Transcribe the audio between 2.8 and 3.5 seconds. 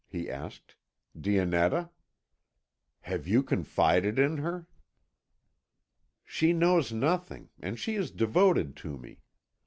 "Have you